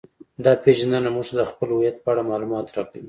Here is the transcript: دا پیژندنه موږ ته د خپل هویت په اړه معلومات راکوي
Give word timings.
دا 0.43 0.53
پیژندنه 0.63 1.09
موږ 1.15 1.25
ته 1.29 1.33
د 1.39 1.43
خپل 1.51 1.67
هویت 1.75 1.97
په 2.01 2.09
اړه 2.11 2.27
معلومات 2.29 2.67
راکوي 2.75 2.99